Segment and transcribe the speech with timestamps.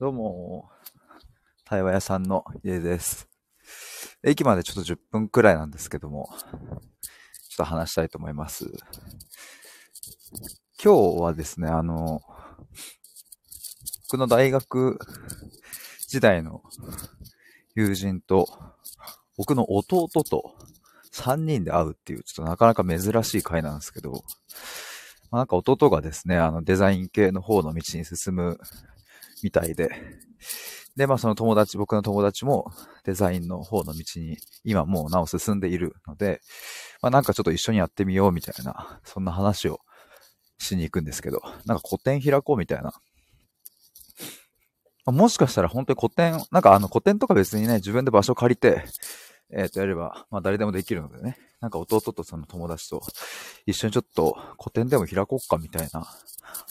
[0.00, 0.70] どうも、
[1.66, 3.28] 対話屋さんの家です。
[4.24, 8.72] 駅までちょっと10分くらいなんですけども、ちょっと話したいと思います。
[10.82, 12.22] 今日はですね、あの、
[14.10, 14.98] 僕の大学
[16.08, 16.62] 時代の
[17.74, 18.48] 友人と、
[19.36, 20.54] 僕の弟と
[21.12, 24.24] 3人で会うっていう、ちょっとなかなか珍しい回なんですけど、
[25.30, 28.58] なんか弟がですね、あのデザイン系の方の道に進む
[29.42, 29.90] みたいで、
[30.96, 32.70] で、まあその友達、僕の友達も
[33.04, 36.40] デザインの方の道に今もうなお進んでいるので、
[37.00, 39.80] まあなんかちょっと一緒にやってみようみたいな、そんな話を
[40.58, 42.92] しに行くんですけど、なんか個展開こうみたいな。
[45.06, 48.84] もしかしたら本当に個展、なんかあの個展とか別にね、自分で場所借りて、
[49.52, 53.02] えっ、ー、とやれば、まあ誰でもできるのでね、なんか弟とその友達と
[53.66, 56.06] 一緒にちょっと個展でも開こうかみたいな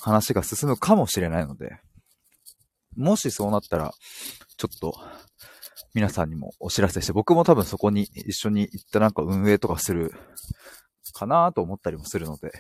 [0.02, 1.80] 話が進むかもしれないので、
[3.00, 3.94] もしそうなったら、
[4.58, 4.96] ちょっと、
[5.96, 10.14] 皆さんにもお知らせして、僕も多分そこに一緒に行ったなんか運営とかする
[11.14, 12.52] かなと思ったりもするので、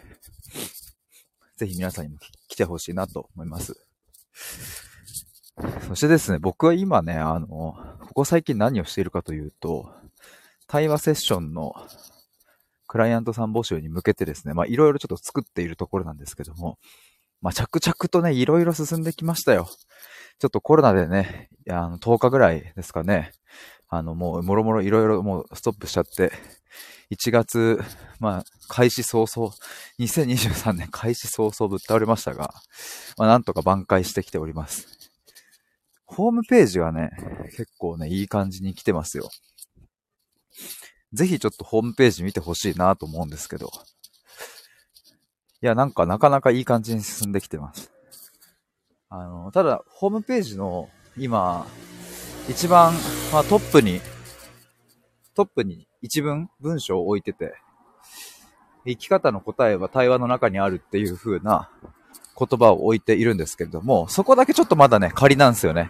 [1.57, 3.75] ぜひ皆さんにも来てほしいなと思います。
[5.87, 9.93] そしてですね、僕は今ね、あの、ここ最近何をしているかというと、
[10.67, 11.73] 対話セッションの
[12.87, 16.79] クライアントさん募集に向けてですね、まあいろいろちょっと作っているところなんですけども、
[17.41, 19.69] まあ着々とね、いろいろ進んできましたよ。
[20.39, 23.33] ちょっとコロナでね、あの10日ぐらいですかね、
[23.89, 26.31] あのもうもろもろいろいろもうストップしちゃって、
[27.11, 27.81] 1月、
[28.19, 29.53] まあ、開始早々、
[29.99, 32.53] 2023年開始早々ぶっ倒れましたが、
[33.17, 34.87] まあ、なんとか挽回してきております。
[36.05, 37.11] ホームページはね、
[37.55, 39.29] 結構ね、いい感じに来てますよ。
[41.11, 43.71] ぜひちょっとホームページ見てほしいなと思うんですけど。
[45.61, 47.91] いや、なんかなかなかいい感じに進んできてます。
[49.11, 51.65] あの、ただ、ホームページの今、
[52.47, 52.93] 一番、
[53.33, 54.01] まあ、トップに、
[55.33, 57.55] トップに一文文章を置いてて、
[58.85, 61.71] 生き方の答えは対話の中にあるっていう風な
[62.37, 65.89] 言葉を置いているんですけれども、そこだけちょっとまだね、仮なんですよね。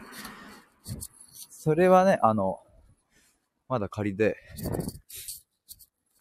[1.50, 2.60] それはね、あの、
[3.68, 4.38] まだ仮で、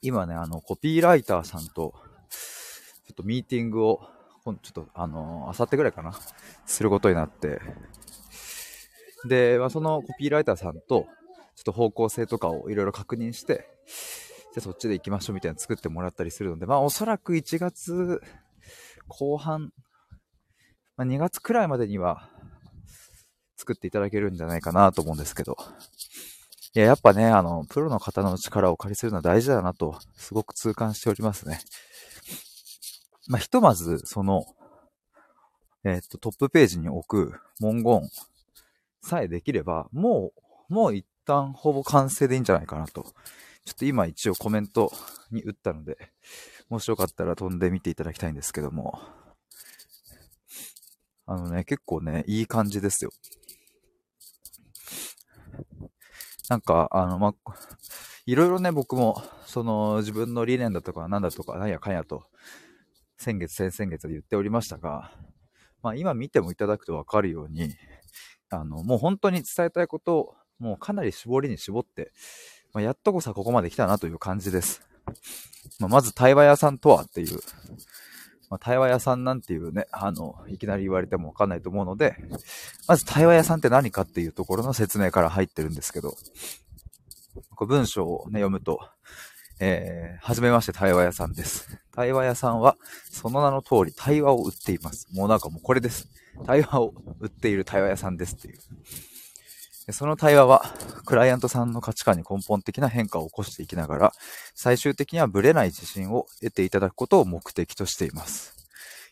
[0.02, 1.94] 今ね、あの、コピーライターさんと、
[3.06, 4.00] ちょっとミーティングを
[4.56, 6.12] ちょっと、あのー、あさってぐらいかな、
[6.66, 7.60] することになって、
[9.26, 11.06] で、まあ、そのコピーライターさんと、
[11.56, 13.68] ちょっと方向性とかをいろいろ確認して、
[14.54, 18.22] じゃそっちで行きましょうみたいなの作ってもらったりするので、まあおそらく1月
[19.08, 19.72] 後半、
[20.96, 22.28] まあ、2月くらいまでには
[23.56, 25.56] 作っていただけるんじゃないかなと思うんですけど、
[26.74, 31.60] いや、やっぱね、あの、プロの方の力をお借りするのは大事だなと、すごく痛感しておりますね。
[33.28, 34.46] まあ、ひとまず、その、
[35.84, 38.02] えっ、と、トップページに置く文言
[39.02, 40.32] さえできれば、も
[40.70, 43.04] う、もう一旦ほぼ完成でいいんじゃないかなと。
[43.64, 44.90] ちょっと今一応コメント
[45.30, 45.98] に打ったので、
[46.70, 48.98] もしよかったら飛んでみていただきたいんですけども。
[51.26, 53.10] あのね、結構ね、いい感じですよ。
[56.48, 57.34] なんか、あの、ま
[58.24, 62.24] いろいろね、僕も、その、自分の理念だとか、なんだとか、なんやかんやと、
[63.18, 65.10] 先月、先々月で言っておりましたが、
[65.82, 67.74] まあ今見てもいただくとわかるように、
[68.48, 72.12] あの、もう本当に伝えたいことを、もうかなり絞りに絞って、
[72.72, 74.82] まあ、やっとこさここまで来たなという感じです。
[75.80, 77.38] まあ、まず対話屋さんとはっていう、
[78.50, 82.16] まあ、対話屋さんなんていうね、あの、いきなり言われてもわかんないと思うので、
[82.86, 86.14] まず対話屋さんって何かっていうところの説明から入ってるんですけど、
[87.54, 88.80] こ文章をね、読むと、
[89.60, 91.78] えー、はじめまして対話屋さんです。
[91.92, 92.76] 対話屋さんは、
[93.10, 95.08] その名の通り対話を売っています。
[95.12, 96.08] もうなんかもうこれです。
[96.46, 98.58] 対話を売っている対話屋さんですっていう。
[99.92, 100.64] その対話は、
[101.06, 104.12] クライアントさんの価値観に根本的な変化を起こしていきながら、
[104.54, 108.54] 最終的にはブレない自信を得ていただくことを目的としています。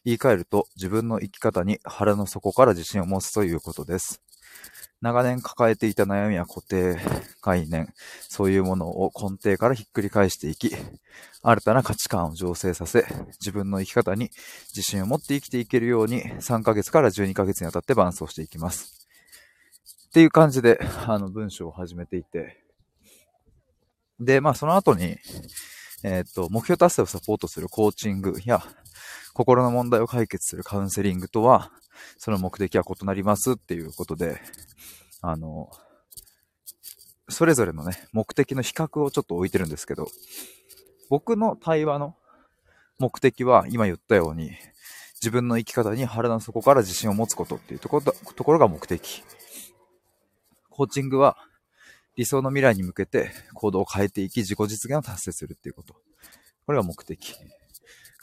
[0.04, 4.22] 言い換えると、自分の生き方に腹の底から自信を持つということです。
[5.02, 6.96] 長年抱えていた悩みや固定
[7.42, 7.92] 概念、
[8.28, 10.74] そういうものを根底からひっくり返していき、
[11.42, 13.04] 新たな価値観を醸成させ、
[13.40, 14.30] 自分の生き方に
[14.74, 19.06] 自信を持って生きていけるように3ヶ月から12ヶ月にわたって伴走していきます。
[20.08, 22.64] っていう感じで、あの、文章を始めていて、
[24.18, 25.18] で、まあ、その後に、
[26.02, 28.62] えっ、と、目標達成をサポートするコーチングや、
[29.36, 31.70] 心の問題を解決するカウンセリングとは、
[32.16, 34.40] その目的は異なりますっていうことで、
[35.20, 35.70] あの、
[37.28, 40.08] それぞれのね、目的の比較をちょっと置いてるんですけど、
[41.10, 42.16] 僕の対話の
[42.98, 44.52] 目的は今言ったように、
[45.20, 49.22] 自分の生き方に腹の底から自信を持つことっていうところところが目的。
[50.70, 51.36] コーチングは
[52.16, 55.94] 理想の未来に向けて行動を変えていき自己実現を達成するっていうこと。
[56.64, 57.34] これが目的。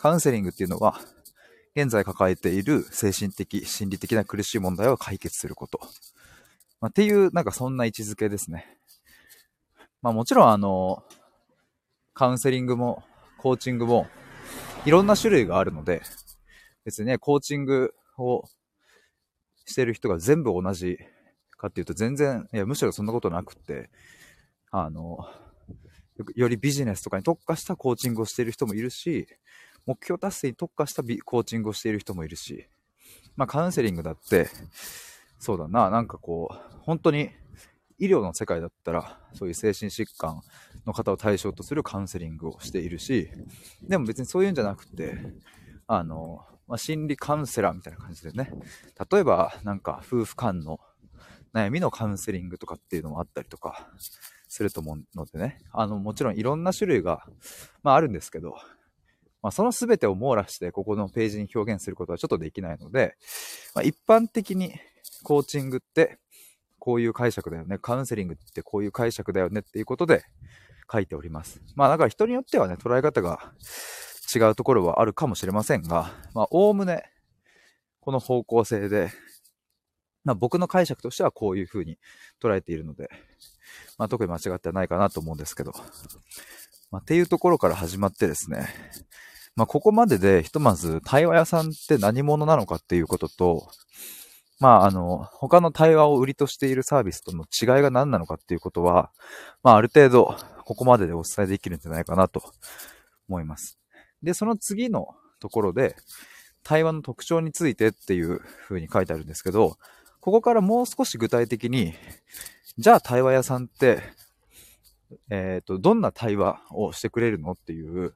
[0.03, 1.00] カウンセリングっていうのは
[1.77, 5.79] 現在抱えている精神的、心理的な苦しい問題を解決すること。
[6.81, 8.77] まあ、っていう、なんかそんな位置づけですね。
[10.01, 11.05] まあもちろんあの、
[12.13, 13.01] カウンセリングも、
[13.38, 14.07] コーチングも、
[14.83, 16.01] いろんな種類があるので、
[16.83, 18.44] 別にね、コーチングを
[19.63, 20.97] してる人が全部同じ
[21.51, 23.89] かっていうと全然、いや、むしろそんなことなくって、
[24.69, 25.19] あの、
[26.35, 29.29] よりビジネスとかに特化したコーチングをしている人もいるし、
[29.85, 32.68] 目標達成に特化したコーチングをしている人もいるし、
[33.35, 34.47] まあカウンセリングだって、
[35.39, 37.31] そうだな、なんかこう、本当に
[37.97, 40.41] 医療の世界だったら、そういう精神疾患
[40.85, 43.30] の方を対象とするカウンセリングをしているし、
[43.81, 45.18] でも別にそういうんじゃなくて、
[45.88, 48.51] あの、まあ、心理カウンセラーみたいな感じでね、
[49.12, 50.79] 例えばなんか夫婦間の
[51.53, 53.89] 悩みのカウンセリングとかっていうのもあったりとか
[54.47, 57.25] すると思うのでね、あの、もちろんいろんな種類が、
[57.83, 58.56] まああるんですけど、
[59.44, 63.16] まあ、その全てを網羅してここのページに表現することはちょっとできないので、
[63.75, 64.74] まあ、一般的に
[65.22, 66.18] コーチングって
[66.80, 67.78] こういう解釈だよね。
[67.78, 70.24] カウンセリングってこういう解釈だよねっていうことで
[70.92, 71.62] 書いております。
[71.75, 73.54] まあだから人によってはね、捉え方が
[74.34, 77.10] 違うところはあるかもしれませんが、まあおおむね
[78.01, 79.12] この方向性で、
[80.24, 81.98] まあ僕の解釈としてはこういうふうに
[82.42, 83.10] 捉えているので、
[83.98, 85.72] まあ特に間違ってはないかなと思うんですけど、
[86.92, 88.68] まあっていうところから始まってですね、
[89.55, 93.67] まあ、ここまででひとまず対話屋さんって何者なのかっていうことと、
[94.59, 99.11] まあ、あの、他の対話を売りとしているサービスとの違いが何なのかっていうことは、
[99.61, 100.35] まあ、ある程度、
[100.65, 102.41] ここまででお伝えできるんじゃないかなと
[103.27, 103.77] 思います。
[104.21, 105.09] で、その次の
[105.39, 105.95] ところで、
[106.63, 109.77] 対話の特徴についてっていう風に書いてあるんですけど、
[110.21, 111.94] ここからもう少し具体的に、
[112.77, 114.01] じゃあ対話屋さんって、
[115.29, 118.15] えっ、ー、と、どんな対話をしてくれるのっていう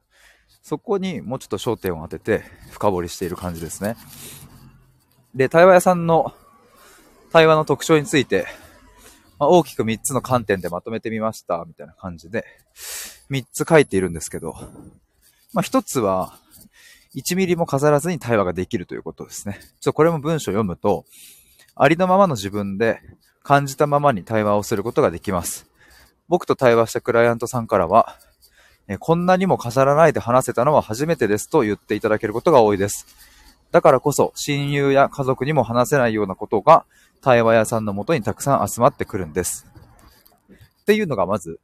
[0.68, 3.96] そこにもうちょっと焦点を当てて深掘りしている感じですね。
[5.34, 6.34] で、対話屋さんの
[7.32, 8.48] 対話の特徴について、
[9.40, 12.44] まあ、大きく3つの観点でまとめてみました、みたいな感じで、
[13.32, 14.56] 3つ書いているんですけど、
[15.54, 16.38] まあ、1つは、
[17.16, 19.60] 1ミリも飾らずに対話ができるということですね。
[19.62, 21.06] ちょっとこれも文章を読むと、
[21.76, 23.00] ありのままの自分で
[23.42, 25.66] 感じたままに対話をすることができます。
[26.28, 28.20] 僕と対話したクライアントさんからは、
[29.00, 33.06] こんなにも飾らないで話せたのは初めてですと言っていただけることが多いです。
[33.72, 36.86] だからこそ、親友や家族にも話せないようなことが、
[37.22, 39.68] 対話屋さんのもとにたくさん集まってくるんです。
[40.82, 41.60] っていうのがまず、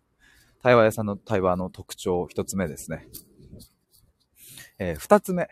[0.61, 3.07] 対話屋さんの対話の特徴一つ目ですね。
[4.79, 5.47] えー、二つ目、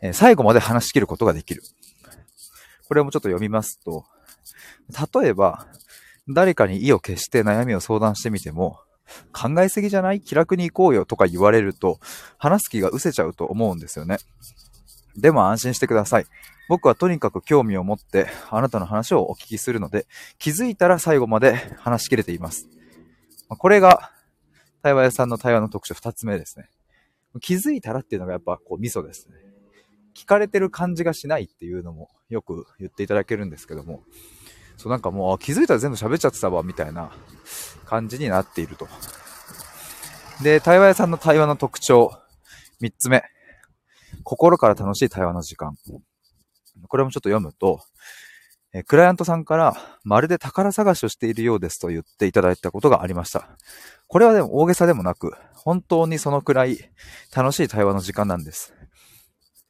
[0.00, 1.62] えー、最後まで話し切ることができる。
[2.88, 4.04] これもちょっと読みますと、
[5.22, 5.68] 例えば、
[6.28, 8.80] 誰かに意を決して悩みを相談してみても、
[9.32, 11.98] 考えすぎじゃない気楽に行こうよとか言われると、
[12.38, 14.18] 話す気が失せちゃうと思うんですよね。
[15.16, 16.26] でも安心してください。
[16.68, 20.06] 僕はとにかく興味を持ってあなたの話をお聞きするので、
[20.38, 22.68] 気づいたら最後まで話し切れています。
[23.48, 24.12] これが、
[24.82, 26.68] 対話屋さんの対話の特徴二つ目ですね。
[27.40, 29.34] 気づいたらっていうのがやっぱこうミソですね。
[30.14, 34.04] 聞かれてる感じがしないっていうのもよく言っていただけるんですけども、
[34.80, 37.12] そうなんかもう気づいたら全部喋っちゃってたわみたいな
[37.84, 38.88] 感じになっていると。
[40.42, 42.10] で、対話屋さんの対話の特徴、
[42.80, 43.22] 三つ目。
[44.24, 45.76] 心から楽しい対話の時間。
[46.88, 47.80] これもちょっと読むと、
[48.72, 53.50] えクライアントさんからまるで宝探しをしているようですと言っていただいたことがありました。
[54.06, 56.78] これはでも大げさでもなく、本当にそのくらい
[57.36, 58.72] 楽しい対話の時間なんです。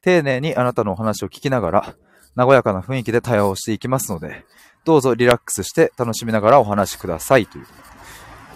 [0.01, 1.95] 丁寧にあなたのお話を聞きながら、
[2.33, 4.45] 和やかな雰囲気で対話をしていきますので、
[4.83, 7.65] どうぞリラックスして楽しみながらお話しくださいという。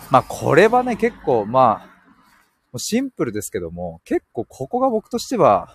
[0.10, 1.88] まあ、これはね、結構、ま
[2.74, 5.70] あ、シンプルですけども、結構ここが僕としては、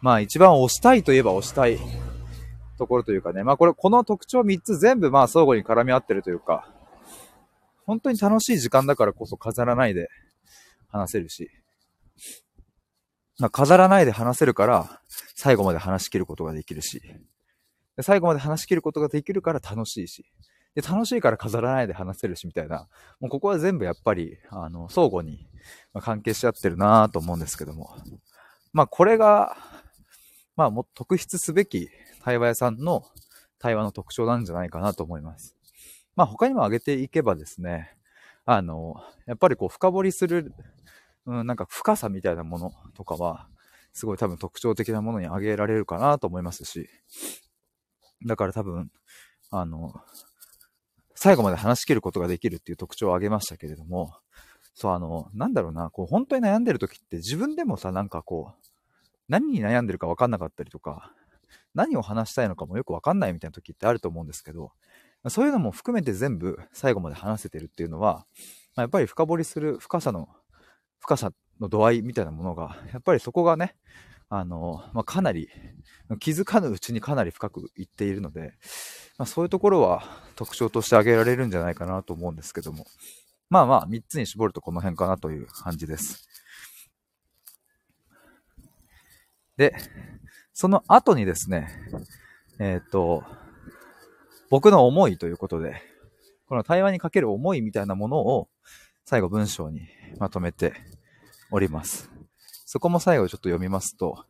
[0.00, 1.78] まあ一番押したいといえば押したい
[2.78, 6.68] ところというかね、まあこれ、この特徴3つ全部まあ相互に絡み合ってるというか、
[7.86, 10.08] 本当に楽しい時間だからこそ飾らないで
[10.88, 11.50] 話せるし、
[13.38, 15.00] まあ飾らないで話せるから
[15.34, 17.00] 最後まで話し切ることができるし、
[18.02, 20.26] 最後まで話し切ることができるから楽しいし、
[20.74, 22.86] で、楽しいから飾らないで話せるし、みたいな。
[23.18, 25.48] もうここは全部やっぱり、あの、相互に
[26.02, 27.96] 関係しちゃってるなと思うんですけども。
[28.74, 29.56] まあ、これが、
[30.54, 31.88] まあ、も特筆すべき
[32.22, 33.04] 対話屋さんの
[33.58, 35.56] 対話の特徴なんじゃないかなと思います。
[36.14, 37.96] まあ、他にも挙げていけばですね、
[38.44, 40.52] あの、やっぱりこう、深掘りする、
[41.24, 43.48] うん、なんか深さみたいなものとかは、
[43.94, 46.90] すごい多分特徴的なものに挙げられるかなと思いますし、
[48.24, 48.90] だから多分、
[49.50, 49.94] あの、
[51.14, 54.14] 最後まで話し切ることができるっていう特徴を挙げましたけれども、
[54.74, 58.66] そう、あの、なんだろうな、こう、本当に悩んでる時って自分でもさ、なんかこう、
[59.28, 61.12] 何に悩んでるか分かんなかったりとか、
[61.74, 64.72] 何を話したいのかもよく分かんないみたいな時ってあると思うんですけど、
[65.28, 68.26] そういうのも含めて全部最後まで話せてるっていうのは、
[68.74, 70.28] まあ、やっぱり深掘りする深さの、
[71.00, 73.74] 深さの度合いみたいなものが、やっぱりそこがね、
[74.28, 75.48] あの、まあ、かなり、
[76.18, 78.54] 気づかぬうちにかなり深くいっているので、
[79.18, 80.02] まあ、そういうところは
[80.34, 82.86] 特徴として挙げられるんじゃないかなと思うんですけども、
[83.48, 86.28] まあまあ、3つに絞るとこの辺かなという感じです。
[89.56, 89.74] で、
[90.52, 91.68] その後にですね、
[92.58, 93.22] えっ、ー、と、
[94.50, 95.82] 僕の思いということで、
[96.48, 98.48] この対話にかける思いみたいなものを
[99.04, 100.74] 最後文章にまとめて
[101.50, 102.15] おります。
[102.76, 104.26] そこも最後ちょっと読みますと、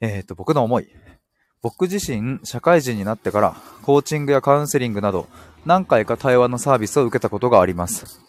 [0.00, 0.88] えっ、ー、と、僕の思い。
[1.60, 5.28] 僕自身、社会人になってから、コーチングやカウンセリングなど、
[5.66, 8.22] 何回か対話のサービスを受けたことがあります。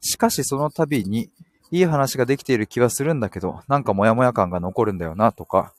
[0.00, 1.28] しかしその度に、
[1.70, 5.74] いい話ができている気はするんだけど、なんかモヤモヤ感が残るんだよな、とか、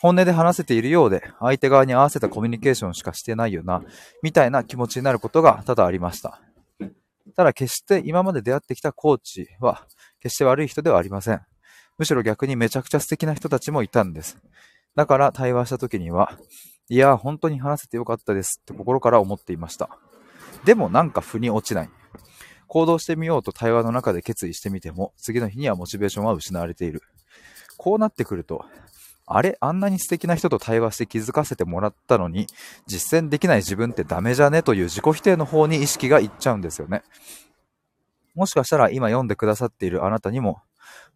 [0.00, 3.84] 本音で話せているようで、相手側に合わせたコミュニケーションしかしてないよな、
[4.24, 6.40] みたいな気持ちになることが多々ありました。
[7.36, 9.86] ただ決して今まで出会ってきたコーチは、
[10.20, 11.40] 決して悪い人ではありません。
[11.98, 14.38] むしろ逆にめちゃくちゃ素敵な人たちもいたんです。
[14.94, 16.38] だから対話した時には、
[16.88, 19.90] いや、本当に話せてよかったですって心から思っていました。
[20.64, 21.90] でもなんか腑に落ちない。
[22.66, 27.02] 行動してみようと対話の中で決意してみても、次の日にはモチベーションは失われている。
[27.76, 28.64] こうなってくると、
[29.26, 32.46] あれあんなに素敵な人と対話して気づかせてもらったのに、
[32.86, 34.62] 実践できない自分ってダメじゃね？
[34.62, 37.02] という自己否定の方に意識がいっちゃうんですよね。
[38.34, 40.60] もしかしたら今読んでくださっているあなたにも、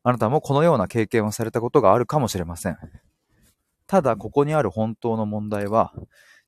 [0.03, 2.79] あなたもこのような経験をされたことがあるかもしれません。
[3.87, 5.93] ただ、ここにある本当の問題は、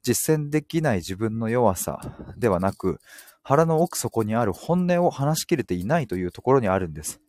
[0.02, 2.00] 実践できない自分の弱さ
[2.36, 3.00] ではなく、
[3.42, 7.20] 腹の奥底にある本音を話しきれていないというところにあるんです。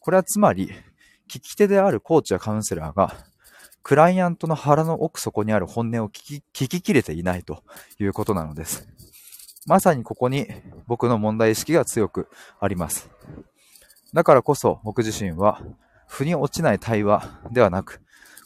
[0.00, 0.70] これはつまり、
[1.30, 3.14] 聞き手であるコーチやカウンセラーが、
[3.82, 7.62] クライアントの腹の奥底にある本音を聞き、聞ききれていないと
[7.98, 8.88] いうことなのです。
[9.66, 10.46] まさにここに
[10.86, 12.28] 僕の問題意識が強く
[12.60, 13.08] あります。
[14.14, 15.60] だからこそ僕自身は、
[16.06, 18.00] 腑に落ちない対話ではなく、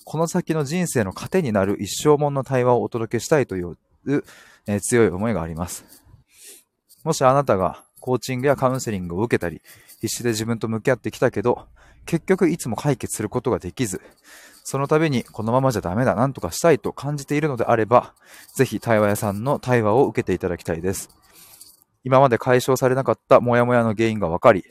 [0.05, 3.77] この先の人生の糧になる一生もんの対話をお届けしたいという、
[4.67, 5.85] えー、強い思いがあります。
[7.05, 9.61] もしあなたがコーチングやカウンセリングを受けたり、
[10.01, 11.67] 必死で自分と向き合ってきたけど、
[12.07, 14.01] 結局いつも解決することができず、
[14.65, 18.15] その度にこのままじゃダメだ、なんとかしたいと感じているのであれば、
[18.55, 21.11] ぜひ対話屋さんの対話を受けていただきたいです。
[22.05, 24.65] 今まで解消されなかったモヤモヤの原因がわかり、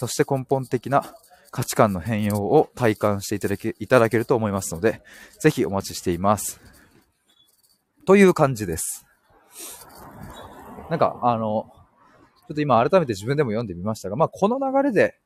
[0.00, 1.04] そして根本的な
[1.50, 5.02] 価値観の変容を体感していただけいただけると思いますので、
[5.40, 6.58] ぜひお待ちしています。
[8.06, 9.04] という感じです。
[10.88, 11.70] なんか、あの、
[12.48, 15.18] ちょっと今改めて自分でも読んでみましたが、まあこの流れで、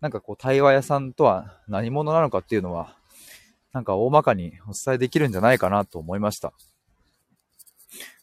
[0.00, 2.96] なんかこう対話屋さんとは何者なのかっていうのは、
[3.74, 6.54] なんか大まかにお伝えできるんじゃないかなと思いました。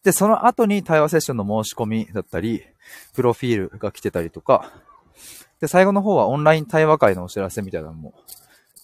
[0.01, 2.63] で、その後に対話セッションの申し込みだったり、
[3.13, 4.73] プロフィールが来てたりとか、
[5.59, 8.13] で、最後の方はオンライン対話会のお知らせみたいなのも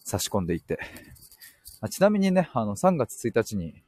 [0.04, 0.80] 差し込んでいて、
[1.82, 3.82] あちなみにね、あの、3月1日に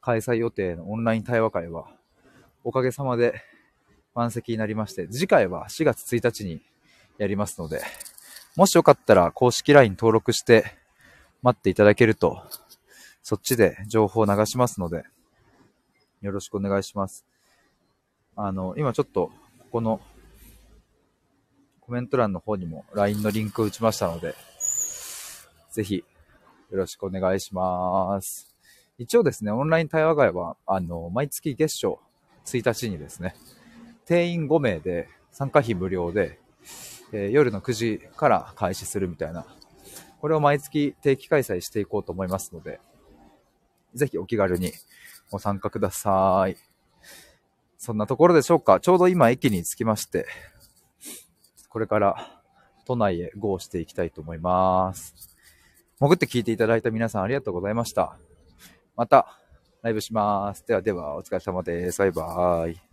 [0.00, 1.86] 開催予定のオンライン対話会は、
[2.64, 3.42] おかげさまで
[4.14, 6.62] 満席になりまして、次回は4月1日に
[7.18, 7.82] やりますので、
[8.56, 10.76] もしよかったら公式 LINE 登録して、
[11.42, 12.42] 待っていただけると、
[13.22, 15.04] そっちで情報を流しますので、
[16.20, 17.24] よろしくお願いします。
[18.36, 20.00] あの、今ちょっと、ここの
[21.82, 24.34] コメント欄の方にも LINE のリンクを打ちましたので、
[25.70, 26.04] ぜひ、
[26.70, 28.54] よろしくお願いします。
[28.98, 31.98] 一応ですね、オンライン対話会は、あの、毎月月初
[32.46, 33.34] 1日にですね、
[34.06, 36.38] 定員5名で参加費無料で、
[37.12, 39.44] えー、夜の9時から開始するみたいな
[40.22, 42.78] これを毎月定期開催していこうと思いますので、
[43.92, 44.72] ぜひお気軽に
[45.32, 46.56] ご参加ください。
[47.76, 48.78] そんなところでしょうか。
[48.78, 50.28] ちょうど今駅に着きまして、
[51.72, 52.42] これから
[52.84, 55.14] 都内へ GO していきたいと思います。
[55.98, 58.18] 潜って聞いていただいた皆さんありがとうございました。
[58.94, 59.26] また
[59.80, 60.66] ライブします。
[60.66, 61.98] ではではお疲れ様です。
[61.98, 62.91] バイバーイ。